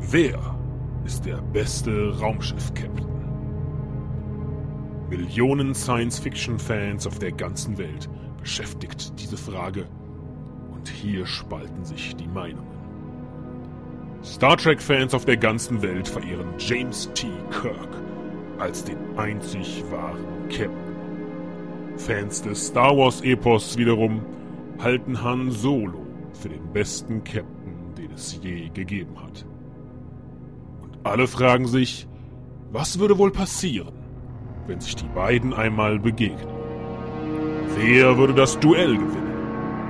Wer 0.00 0.38
ist 1.04 1.26
der 1.26 1.42
beste 1.52 2.18
Raumschiff-Captain? 2.18 3.06
Millionen 5.10 5.74
Science-Fiction-Fans 5.74 7.06
auf 7.06 7.18
der 7.18 7.32
ganzen 7.32 7.76
Welt 7.76 8.08
beschäftigt 8.40 9.20
diese 9.20 9.36
Frage 9.36 9.86
und 10.72 10.88
hier 10.88 11.26
spalten 11.26 11.84
sich 11.84 12.16
die 12.16 12.28
Meinungen. 12.28 12.78
Star 14.24 14.56
Trek-Fans 14.56 15.12
auf 15.14 15.26
der 15.26 15.36
ganzen 15.36 15.82
Welt 15.82 16.08
verehren 16.08 16.54
James 16.58 17.10
T. 17.14 17.26
Kirk 17.50 17.88
als 18.58 18.84
den 18.84 18.98
einzig 19.16 19.84
wahren 19.90 20.48
Captain. 20.48 20.96
Fans 21.96 22.40
des 22.42 22.68
Star 22.68 22.96
Wars-Epos 22.96 23.76
wiederum 23.76 24.22
halten 24.78 25.22
Han 25.22 25.50
Solo 25.50 26.06
für 26.32 26.48
den 26.48 26.72
besten 26.72 27.24
Captain, 27.24 27.94
den 27.96 28.12
es 28.12 28.40
je 28.42 28.68
gegeben 28.70 29.20
hat. 29.22 29.44
Alle 31.08 31.26
fragen 31.26 31.66
sich, 31.66 32.06
was 32.70 32.98
würde 32.98 33.16
wohl 33.16 33.30
passieren, 33.30 33.94
wenn 34.66 34.78
sich 34.78 34.94
die 34.94 35.08
beiden 35.14 35.54
einmal 35.54 35.98
begegnen? 35.98 36.46
Wer 37.78 38.18
würde 38.18 38.34
das 38.34 38.60
Duell 38.60 38.94
gewinnen? 38.94 39.32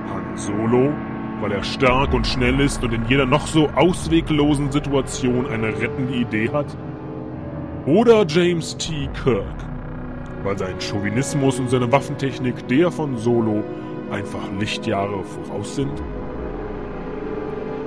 Han 0.09 0.37
Solo, 0.37 0.93
weil 1.41 1.51
er 1.51 1.63
stark 1.65 2.13
und 2.13 2.25
schnell 2.25 2.61
ist 2.61 2.81
und 2.85 2.93
in 2.93 3.05
jeder 3.09 3.25
noch 3.25 3.47
so 3.47 3.67
ausweglosen 3.67 4.71
Situation 4.71 5.45
eine 5.47 5.77
rettende 5.77 6.13
Idee 6.13 6.49
hat? 6.51 6.77
Oder 7.85 8.25
James 8.25 8.77
T. 8.77 9.09
Kirk, 9.21 9.43
weil 10.43 10.57
sein 10.57 10.79
Chauvinismus 10.79 11.59
und 11.59 11.69
seine 11.69 11.91
Waffentechnik 11.91 12.65
der 12.69 12.91
von 12.91 13.17
Solo 13.17 13.61
einfach 14.09 14.49
Lichtjahre 14.57 15.21
voraus 15.25 15.75
sind? 15.75 16.01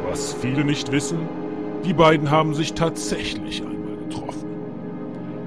Was 0.07 0.35
viele 0.35 0.67
nicht 0.67 0.93
wissen, 0.93 1.21
die 1.85 1.93
beiden 1.93 2.31
haben 2.31 2.55
sich 2.55 2.75
tatsächlich 2.75 3.63
einmal 3.63 3.97
getroffen. 4.09 4.49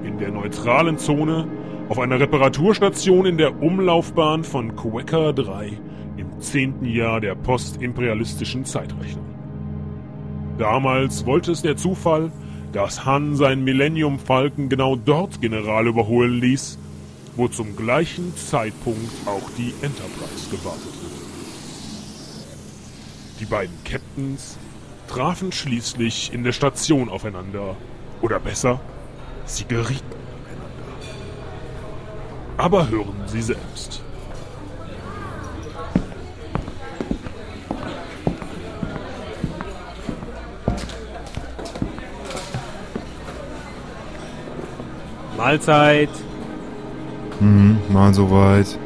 In 0.04 0.18
der 0.18 0.30
neutralen 0.30 0.98
Zone 0.98 1.48
auf 1.88 1.98
einer 1.98 2.20
Reparaturstation 2.20 3.26
in 3.26 3.38
der 3.38 3.62
Umlaufbahn 3.62 4.44
von 4.44 4.76
Quecker 4.76 5.32
3 5.32 5.78
im 6.16 6.40
zehnten 6.40 6.84
Jahr 6.84 7.20
der 7.20 7.34
postimperialistischen 7.34 8.64
Zeitrechnung. 8.64 9.24
Damals 10.58 11.26
wollte 11.26 11.52
es 11.52 11.62
der 11.62 11.76
Zufall, 11.76 12.32
dass 12.72 13.04
Han 13.04 13.36
seinen 13.36 13.64
Millennium 13.64 14.18
Falken 14.18 14.68
genau 14.68 14.96
dort 14.96 15.40
General 15.40 15.86
überholen 15.86 16.40
ließ, 16.40 16.78
wo 17.36 17.48
zum 17.48 17.76
gleichen 17.76 18.34
Zeitpunkt 18.36 19.12
auch 19.26 19.48
die 19.56 19.72
Enterprise 19.82 20.50
gewartet 20.50 20.92
wurde. 21.02 21.26
Die 23.40 23.44
beiden 23.44 23.74
Captains 23.84 24.58
trafen 25.08 25.52
schließlich 25.52 26.32
in 26.32 26.44
der 26.44 26.52
Station 26.52 27.08
aufeinander. 27.08 27.76
Oder 28.22 28.40
besser, 28.40 28.80
sie 29.44 29.64
gerieten 29.64 30.04
aneinander. 30.44 31.06
Aber 32.56 32.88
hören 32.88 33.22
Sie 33.26 33.42
selbst. 33.42 34.02
Mahlzeit. 45.36 46.08
Mhm, 47.38 47.78
mal 47.90 48.12
soweit. 48.12 48.78